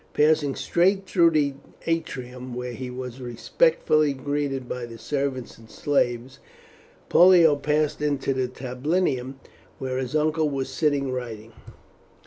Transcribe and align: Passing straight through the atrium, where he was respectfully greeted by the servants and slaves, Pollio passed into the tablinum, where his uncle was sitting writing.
Passing 0.13 0.55
straight 0.55 1.05
through 1.05 1.29
the 1.29 1.53
atrium, 1.85 2.55
where 2.55 2.71
he 2.73 2.89
was 2.89 3.21
respectfully 3.21 4.13
greeted 4.13 4.67
by 4.67 4.87
the 4.87 4.97
servants 4.97 5.59
and 5.59 5.69
slaves, 5.69 6.39
Pollio 7.07 7.55
passed 7.55 8.01
into 8.01 8.33
the 8.33 8.47
tablinum, 8.47 9.35
where 9.77 9.99
his 9.99 10.15
uncle 10.15 10.49
was 10.49 10.69
sitting 10.69 11.11
writing. 11.11 11.53